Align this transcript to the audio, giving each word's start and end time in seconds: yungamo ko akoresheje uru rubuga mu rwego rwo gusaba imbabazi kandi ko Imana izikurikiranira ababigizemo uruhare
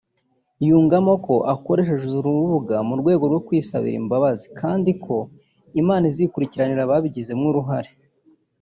yungamo 0.67 1.13
ko 1.25 1.35
akoresheje 1.53 2.03
uru 2.19 2.29
rubuga 2.39 2.75
mu 2.87 2.93
rwego 3.01 3.23
rwo 3.31 3.41
gusaba 3.47 3.87
imbabazi 3.99 4.45
kandi 4.59 4.91
ko 5.03 5.15
Imana 5.81 6.03
izikurikiranira 6.11 6.81
ababigizemo 6.83 7.45
uruhare 7.51 7.91